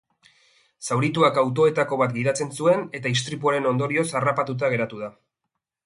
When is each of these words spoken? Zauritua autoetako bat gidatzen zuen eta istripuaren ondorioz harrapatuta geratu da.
Zauritua 0.87 1.29
autoetako 1.41 2.01
bat 2.03 2.17
gidatzen 2.17 2.51
zuen 2.57 2.83
eta 3.01 3.15
istripuaren 3.17 3.71
ondorioz 3.75 4.09
harrapatuta 4.21 4.77
geratu 4.77 5.05
da. 5.07 5.17